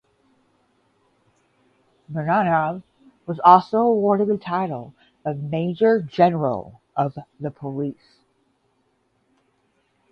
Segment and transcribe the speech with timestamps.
[2.11, 2.81] Mironov
[3.27, 8.17] was also awarded the title of Major General of the Police.